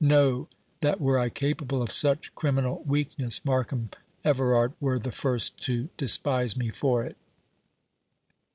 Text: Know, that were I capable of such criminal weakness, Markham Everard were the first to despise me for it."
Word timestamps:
Know, 0.03 0.47
that 0.81 0.99
were 0.99 1.19
I 1.19 1.29
capable 1.29 1.79
of 1.83 1.91
such 1.91 2.33
criminal 2.33 2.81
weakness, 2.87 3.45
Markham 3.45 3.91
Everard 4.25 4.73
were 4.79 4.97
the 4.97 5.11
first 5.11 5.59
to 5.65 5.89
despise 5.95 6.57
me 6.57 6.71
for 6.71 7.03
it." 7.03 7.17